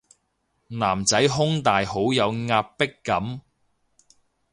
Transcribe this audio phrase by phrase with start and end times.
[0.69, 3.41] 男仔胸大好有壓迫感